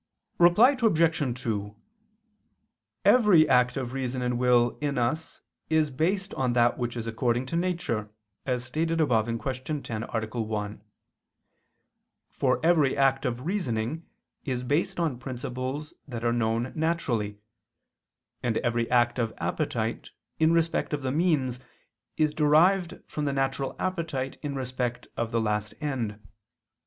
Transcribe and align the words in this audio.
Reply 0.39 0.75
Obj. 0.81 1.41
2: 1.43 1.75
Every 3.05 3.47
act 3.47 3.77
of 3.77 3.93
reason 3.93 4.23
and 4.23 4.39
will 4.39 4.75
in 4.81 4.97
us 4.97 5.41
is 5.69 5.91
based 5.91 6.33
on 6.33 6.53
that 6.53 6.79
which 6.79 6.97
is 6.97 7.05
according 7.05 7.45
to 7.45 7.55
nature, 7.55 8.09
as 8.43 8.63
stated 8.63 8.99
above 8.99 9.27
(Q. 9.27 9.53
10, 9.81 10.01
A. 10.11 10.41
1): 10.41 10.81
for 12.31 12.59
every 12.65 12.97
act 12.97 13.25
of 13.27 13.45
reasoning 13.45 14.07
is 14.43 14.63
based 14.63 14.99
on 14.99 15.19
principles 15.19 15.93
that 16.07 16.23
are 16.23 16.33
known 16.33 16.73
naturally, 16.75 17.37
and 18.41 18.57
every 18.57 18.89
act 18.89 19.19
of 19.19 19.35
appetite 19.37 20.09
in 20.39 20.51
respect 20.51 20.93
of 20.93 21.03
the 21.03 21.11
means 21.11 21.59
is 22.17 22.33
derived 22.33 22.99
from 23.05 23.25
the 23.25 23.33
natural 23.33 23.75
appetite 23.77 24.39
in 24.41 24.55
respect 24.55 25.05
of 25.15 25.29
the 25.29 25.39
last 25.39 25.75
end. 25.79 26.19